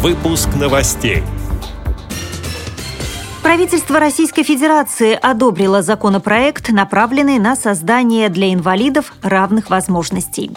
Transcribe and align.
Выпуск 0.00 0.50
новостей. 0.54 1.24
Правительство 3.42 3.98
Российской 3.98 4.44
Федерации 4.44 5.18
одобрило 5.20 5.82
законопроект, 5.82 6.68
направленный 6.68 7.40
на 7.40 7.56
создание 7.56 8.28
для 8.28 8.54
инвалидов 8.54 9.12
равных 9.22 9.70
возможностей. 9.70 10.52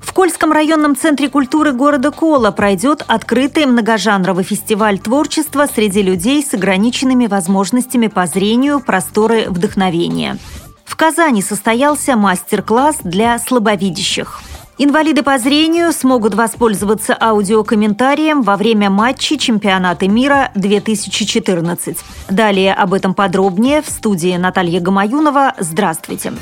В 0.00 0.14
Кольском 0.14 0.52
районном 0.52 0.96
центре 0.96 1.28
культуры 1.28 1.72
города 1.72 2.10
Кола 2.10 2.50
пройдет 2.50 3.04
открытый 3.06 3.66
многожанровый 3.66 4.42
фестиваль 4.42 4.98
творчества 4.98 5.66
среди 5.66 6.00
людей 6.00 6.42
с 6.42 6.54
ограниченными 6.54 7.26
возможностями 7.26 8.06
по 8.06 8.26
зрению 8.26 8.80
«Просторы 8.80 9.50
вдохновения». 9.50 10.38
В 10.86 10.96
Казани 10.96 11.42
состоялся 11.42 12.16
мастер-класс 12.16 13.00
для 13.04 13.38
слабовидящих. 13.38 14.40
Инвалиды 14.80 15.24
по 15.24 15.36
зрению 15.38 15.92
смогут 15.92 16.34
воспользоваться 16.34 17.16
аудиокомментарием 17.20 18.42
во 18.42 18.56
время 18.56 18.90
матчей 18.90 19.36
чемпионата 19.36 20.06
мира 20.06 20.52
2014. 20.54 21.98
Далее 22.30 22.74
об 22.74 22.94
этом 22.94 23.12
подробнее 23.12 23.82
в 23.82 23.88
студии 23.88 24.36
Наталья 24.36 24.78
Гамаюнова. 24.78 25.54
Здравствуйте. 25.58 26.32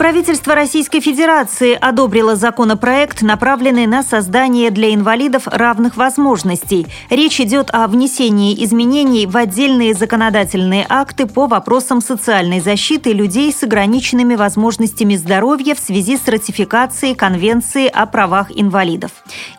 Правительство 0.00 0.54
Российской 0.54 1.00
Федерации 1.00 1.76
одобрило 1.78 2.34
законопроект, 2.34 3.20
направленный 3.20 3.86
на 3.86 4.02
создание 4.02 4.70
для 4.70 4.94
инвалидов 4.94 5.42
равных 5.44 5.98
возможностей. 5.98 6.86
Речь 7.10 7.38
идет 7.38 7.68
о 7.70 7.86
внесении 7.86 8.64
изменений 8.64 9.26
в 9.26 9.36
отдельные 9.36 9.92
законодательные 9.92 10.86
акты 10.88 11.26
по 11.26 11.46
вопросам 11.46 12.00
социальной 12.00 12.60
защиты 12.60 13.12
людей 13.12 13.52
с 13.52 13.62
ограниченными 13.62 14.36
возможностями 14.36 15.16
здоровья 15.16 15.74
в 15.74 15.78
связи 15.78 16.16
с 16.16 16.26
ратификацией 16.26 17.14
Конвенции 17.14 17.86
о 17.86 18.06
правах 18.06 18.46
инвалидов. 18.54 19.10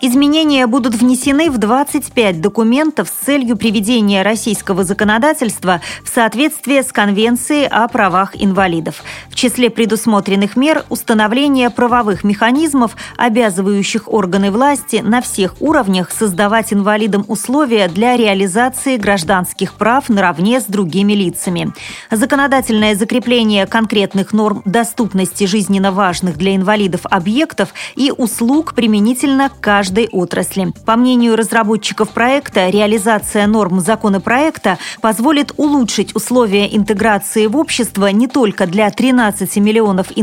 Изменения 0.01 0.65
будут 0.65 0.95
внесены 0.95 1.51
в 1.51 1.59
25 1.59 2.41
документов 2.41 3.09
с 3.09 3.25
целью 3.25 3.57
приведения 3.57 4.23
российского 4.23 4.85
законодательства 4.85 5.81
в 6.03 6.09
соответствие 6.09 6.81
с 6.81 6.91
Конвенцией 6.91 7.67
о 7.67 7.87
правах 7.87 8.31
инвалидов. 8.33 9.03
В 9.29 9.35
числе 9.35 9.69
предусмотренных 9.69 10.30
предусмотренных 10.31 10.55
мер 10.55 10.85
установление 10.89 11.69
правовых 11.69 12.23
механизмов, 12.23 12.95
обязывающих 13.17 14.11
органы 14.11 14.51
власти 14.51 15.01
на 15.03 15.21
всех 15.21 15.55
уровнях 15.61 16.11
создавать 16.11 16.71
инвалидам 16.71 17.25
условия 17.27 17.87
для 17.89 18.15
реализации 18.15 18.97
гражданских 18.97 19.73
прав 19.73 20.09
наравне 20.09 20.61
с 20.61 20.65
другими 20.65 21.13
лицами. 21.13 21.73
Законодательное 22.11 22.95
закрепление 22.95 23.65
конкретных 23.65 24.31
норм 24.31 24.61
доступности 24.65 25.45
жизненно 25.45 25.91
важных 25.91 26.37
для 26.37 26.55
инвалидов 26.55 27.01
объектов 27.03 27.73
и 27.95 28.13
услуг 28.17 28.73
применительно 28.73 29.49
к 29.49 29.59
каждой 29.59 30.07
отрасли. 30.11 30.71
По 30.85 30.95
мнению 30.95 31.35
разработчиков 31.35 32.09
проекта, 32.09 32.69
реализация 32.69 33.47
норм 33.47 33.81
законопроекта 33.81 34.77
позволит 35.01 35.51
улучшить 35.57 36.15
условия 36.15 36.73
интеграции 36.73 37.47
в 37.47 37.57
общество 37.57 38.07
не 38.11 38.27
только 38.27 38.65
для 38.65 38.89
13 38.89 39.57
миллионов 39.57 40.07
инвалидов, 40.15 40.20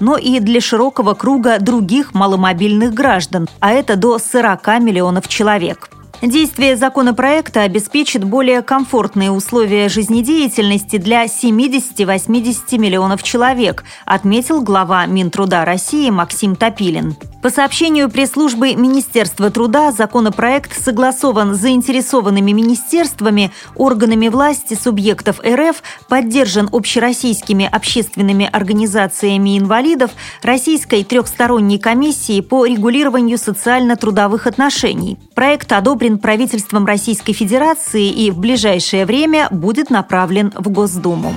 но 0.00 0.16
и 0.16 0.40
для 0.40 0.60
широкого 0.60 1.14
круга 1.14 1.58
других 1.60 2.14
маломобильных 2.14 2.94
граждан, 2.94 3.48
а 3.60 3.72
это 3.72 3.96
до 3.96 4.18
40 4.18 4.66
миллионов 4.80 5.28
человек. 5.28 5.90
Действие 6.22 6.76
законопроекта 6.76 7.62
обеспечит 7.62 8.24
более 8.24 8.62
комфортные 8.62 9.30
условия 9.30 9.90
жизнедеятельности 9.90 10.96
для 10.96 11.26
70-80 11.26 12.78
миллионов 12.78 13.22
человек, 13.22 13.84
отметил 14.06 14.62
глава 14.62 15.04
Минтруда 15.04 15.64
России 15.66 16.08
Максим 16.08 16.56
Топилин. 16.56 17.16
По 17.46 17.50
сообщению 17.50 18.10
пресс-службы 18.10 18.74
Министерства 18.74 19.52
труда, 19.52 19.92
законопроект 19.92 20.76
согласован 20.82 21.54
с 21.54 21.58
заинтересованными 21.58 22.50
министерствами, 22.50 23.52
органами 23.76 24.26
власти 24.26 24.74
субъектов 24.74 25.38
РФ, 25.46 25.80
поддержан 26.08 26.68
общероссийскими 26.72 27.64
общественными 27.70 28.50
организациями 28.52 29.56
инвалидов, 29.60 30.10
Российской 30.42 31.04
трехсторонней 31.04 31.78
комиссией 31.78 32.42
по 32.42 32.66
регулированию 32.66 33.38
социально-трудовых 33.38 34.48
отношений. 34.48 35.16
Проект 35.36 35.70
одобрен 35.70 36.18
правительством 36.18 36.84
Российской 36.84 37.32
Федерации 37.32 38.08
и 38.08 38.32
в 38.32 38.38
ближайшее 38.38 39.06
время 39.06 39.46
будет 39.52 39.88
направлен 39.88 40.52
в 40.56 40.68
Госдуму. 40.68 41.32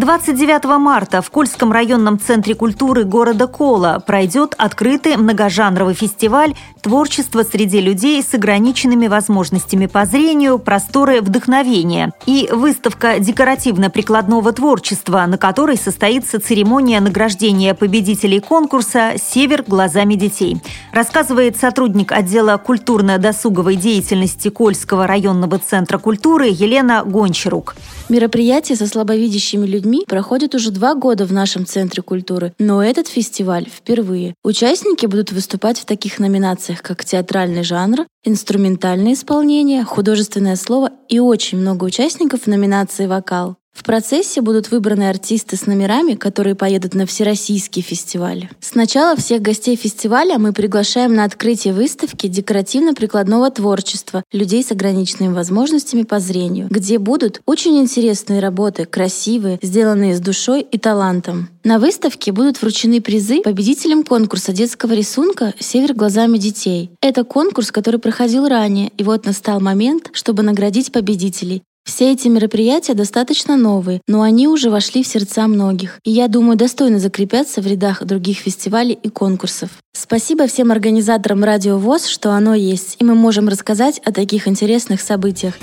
29 0.00 0.64
марта 0.78 1.20
в 1.20 1.30
Кольском 1.30 1.72
районном 1.72 2.18
центре 2.18 2.54
культуры 2.54 3.04
города 3.04 3.46
Кола 3.46 4.02
пройдет 4.06 4.54
открытый 4.56 5.18
многожанровый 5.18 5.92
фестиваль 5.92 6.54
«Творчество 6.80 7.42
среди 7.42 7.82
людей 7.82 8.22
с 8.22 8.32
ограниченными 8.32 9.08
возможностями 9.08 9.84
по 9.84 10.06
зрению. 10.06 10.58
Просторы 10.58 11.20
вдохновения» 11.20 12.14
и 12.24 12.48
выставка 12.50 13.18
декоративно-прикладного 13.18 14.54
творчества, 14.54 15.26
на 15.26 15.36
которой 15.36 15.76
состоится 15.76 16.40
церемония 16.40 17.00
награждения 17.00 17.74
победителей 17.74 18.40
конкурса 18.40 19.16
«Север 19.22 19.64
глазами 19.68 20.14
детей», 20.14 20.62
рассказывает 20.94 21.58
сотрудник 21.58 22.10
отдела 22.10 22.56
культурно-досуговой 22.56 23.76
деятельности 23.76 24.48
Кольского 24.48 25.06
районного 25.06 25.58
центра 25.58 25.98
культуры 25.98 26.46
Елена 26.46 27.02
Гончарук. 27.04 27.76
Мероприятие 28.08 28.76
со 28.76 28.86
слабовидящими 28.86 29.66
людьми 29.66 29.89
людьми 29.90 30.04
проходит 30.06 30.54
уже 30.54 30.70
два 30.70 30.94
года 30.94 31.26
в 31.26 31.32
нашем 31.32 31.66
Центре 31.66 32.02
культуры, 32.02 32.52
но 32.58 32.82
этот 32.82 33.08
фестиваль 33.08 33.66
впервые. 33.68 34.34
Участники 34.44 35.06
будут 35.06 35.32
выступать 35.32 35.78
в 35.78 35.84
таких 35.84 36.18
номинациях, 36.18 36.82
как 36.82 37.04
театральный 37.04 37.64
жанр, 37.64 38.06
инструментальное 38.24 39.14
исполнение, 39.14 39.84
художественное 39.84 40.56
слово 40.56 40.90
и 41.08 41.18
очень 41.18 41.58
много 41.58 41.84
участников 41.84 42.42
в 42.42 42.46
номинации 42.46 43.06
«Вокал». 43.06 43.56
В 43.80 43.82
процессе 43.82 44.42
будут 44.42 44.70
выбраны 44.70 45.08
артисты 45.08 45.56
с 45.56 45.66
номерами, 45.66 46.14
которые 46.14 46.54
поедут 46.54 46.94
на 46.94 47.06
всероссийский 47.06 47.80
фестиваль. 47.82 48.48
Сначала 48.60 49.16
всех 49.16 49.40
гостей 49.40 49.74
фестиваля 49.74 50.38
мы 50.38 50.52
приглашаем 50.52 51.14
на 51.14 51.24
открытие 51.24 51.72
выставки 51.72 52.26
декоративно-прикладного 52.26 53.50
творчества 53.50 54.22
людей 54.32 54.62
с 54.62 54.70
ограниченными 54.70 55.32
возможностями 55.32 56.02
по 56.02 56.20
зрению, 56.20 56.68
где 56.70 56.98
будут 56.98 57.40
очень 57.46 57.78
интересные 57.78 58.40
работы, 58.40 58.84
красивые, 58.84 59.58
сделанные 59.62 60.14
с 60.14 60.20
душой 60.20 60.60
и 60.60 60.78
талантом. 60.78 61.48
На 61.64 61.78
выставке 61.78 62.32
будут 62.32 62.60
вручены 62.60 63.00
призы 63.00 63.42
победителям 63.42 64.04
конкурса 64.04 64.52
детского 64.52 64.92
рисунка 64.92 65.54
«Север 65.58 65.94
глазами 65.94 66.38
детей». 66.38 66.90
Это 67.00 67.24
конкурс, 67.24 67.70
который 67.72 67.98
проходил 67.98 68.46
ранее, 68.46 68.92
и 68.98 69.04
вот 69.04 69.26
настал 69.26 69.60
момент, 69.60 70.10
чтобы 70.12 70.42
наградить 70.42 70.92
победителей. 70.92 71.62
Все 71.90 72.12
эти 72.12 72.28
мероприятия 72.28 72.94
достаточно 72.94 73.56
новые, 73.56 74.00
но 74.06 74.22
они 74.22 74.46
уже 74.46 74.70
вошли 74.70 75.02
в 75.02 75.08
сердца 75.08 75.48
многих, 75.48 75.98
и 76.04 76.12
я 76.12 76.28
думаю, 76.28 76.56
достойно 76.56 77.00
закрепятся 77.00 77.60
в 77.60 77.66
рядах 77.66 78.04
других 78.04 78.38
фестивалей 78.38 78.96
и 79.02 79.08
конкурсов. 79.08 79.70
Спасибо 79.92 80.46
всем 80.46 80.70
организаторам 80.70 81.42
Радио 81.42 81.78
ВОЗ, 81.78 82.06
что 82.06 82.30
оно 82.30 82.54
есть, 82.54 82.94
и 83.00 83.04
мы 83.04 83.16
можем 83.16 83.48
рассказать 83.48 83.98
о 84.04 84.12
таких 84.12 84.46
интересных 84.46 85.00
событиях. 85.00 85.54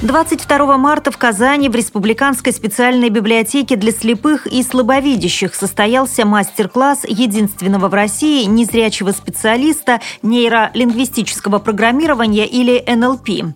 22 0.00 0.78
марта 0.78 1.10
в 1.10 1.18
Казани 1.18 1.68
в 1.68 1.74
Республиканской 1.74 2.54
специальной 2.54 3.10
библиотеке 3.10 3.76
для 3.76 3.92
слепых 3.92 4.46
и 4.46 4.62
слабовидящих 4.62 5.54
состоялся 5.54 6.24
мастер-класс 6.24 7.04
единственного 7.06 7.88
в 7.88 7.94
России 7.94 8.44
незрячего 8.44 9.12
специалиста 9.12 10.00
нейролингвистического 10.22 11.58
программирования 11.58 12.46
или 12.46 12.82
НЛП. 12.86 13.54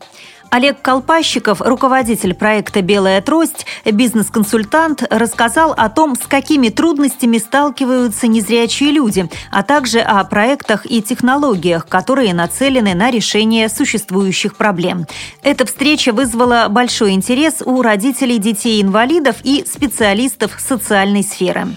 Олег 0.51 0.83
Колпащиков, 0.83 1.61
руководитель 1.61 2.35
проекта 2.35 2.83
«Белая 2.83 3.23
трость», 3.23 3.67
бизнес-консультант, 3.85 5.05
рассказал 5.09 5.73
о 5.77 5.89
том, 5.89 6.17
с 6.17 6.27
какими 6.27 6.71
трудностями 6.71 7.39
сталкиваются 7.39 8.27
незрячие 8.27 8.91
люди, 8.91 9.31
а 9.53 9.63
также 9.63 10.01
о 10.01 10.25
проектах 10.25 10.91
и 10.91 11.03
технологиях, 11.03 11.87
которые 11.87 12.35
нацелены 12.35 12.95
на 12.95 13.13
решение 13.13 13.69
существующих 13.69 14.57
проблем. 14.57 15.07
Эта 15.45 15.65
встреча 15.65 16.13
вызвала 16.13 16.67
большой 16.69 17.13
интерес 17.13 17.63
у 17.65 17.81
родителей 17.81 18.39
детей-инвалидов 18.39 19.37
и 19.45 19.65
специалистов 19.73 20.57
социальной 20.59 21.23
сферы. 21.23 21.69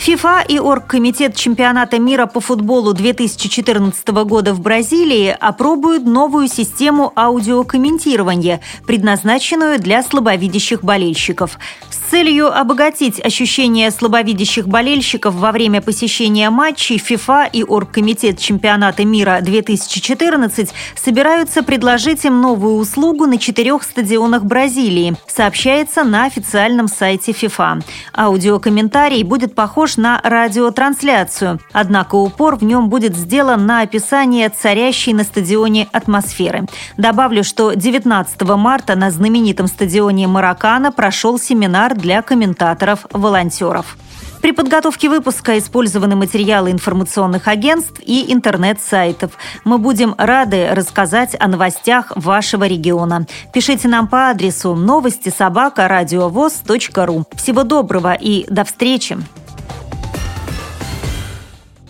ФИФА 0.00 0.42
и 0.48 0.58
Оргкомитет 0.58 1.36
чемпионата 1.36 1.98
мира 1.98 2.24
по 2.24 2.40
футболу 2.40 2.94
2014 2.94 4.08
года 4.08 4.54
в 4.54 4.60
Бразилии 4.60 5.36
опробуют 5.38 6.06
новую 6.06 6.48
систему 6.48 7.12
аудиокомментирования, 7.14 8.62
предназначенную 8.86 9.78
для 9.78 10.02
слабовидящих 10.02 10.82
болельщиков. 10.82 11.58
С 11.90 12.10
целью 12.10 12.46
обогатить 12.58 13.22
ощущения 13.22 13.90
слабовидящих 13.90 14.66
болельщиков 14.66 15.34
во 15.34 15.52
время 15.52 15.82
посещения 15.82 16.48
матчей 16.48 16.96
ФИФА 16.96 17.50
и 17.52 17.62
Оргкомитет 17.62 18.38
чемпионата 18.38 19.04
мира 19.04 19.40
2014 19.42 20.70
собираются 20.96 21.62
предложить 21.62 22.24
им 22.24 22.40
новую 22.40 22.76
услугу 22.76 23.26
на 23.26 23.36
четырех 23.36 23.82
стадионах 23.82 24.44
Бразилии, 24.44 25.14
сообщается 25.28 26.04
на 26.04 26.24
официальном 26.24 26.88
сайте 26.88 27.32
ФИФА. 27.32 27.80
Аудиокомментарий 28.16 29.22
будет 29.24 29.54
похож 29.54 29.89
похож 29.90 29.96
на 29.96 30.20
радиотрансляцию, 30.22 31.58
однако 31.72 32.16
упор 32.16 32.56
в 32.56 32.64
нем 32.64 32.88
будет 32.88 33.16
сделан 33.16 33.66
на 33.66 33.82
описание 33.82 34.48
царящей 34.48 35.12
на 35.12 35.24
стадионе 35.24 35.88
атмосферы. 35.92 36.66
Добавлю, 36.96 37.44
что 37.44 37.72
19 37.72 38.42
марта 38.56 38.94
на 38.96 39.10
знаменитом 39.10 39.66
стадионе 39.66 40.26
«Маракана» 40.26 40.92
прошел 40.92 41.38
семинар 41.38 41.94
для 41.94 42.22
комментаторов-волонтеров. 42.22 43.96
При 44.42 44.52
подготовке 44.52 45.08
выпуска 45.08 45.58
использованы 45.58 46.16
материалы 46.16 46.70
информационных 46.70 47.48
агентств 47.48 48.00
и 48.00 48.32
интернет-сайтов. 48.32 49.32
Мы 49.64 49.78
будем 49.78 50.14
рады 50.16 50.68
рассказать 50.72 51.36
о 51.38 51.46
новостях 51.48 52.12
вашего 52.16 52.66
региона. 52.66 53.26
Пишите 53.52 53.88
нам 53.88 54.08
по 54.08 54.30
адресу 54.30 54.74
новости 54.74 55.30
собака 55.30 55.88
ру. 55.88 57.24
Всего 57.36 57.64
доброго 57.64 58.14
и 58.14 58.46
до 58.48 58.64
встречи! 58.64 59.18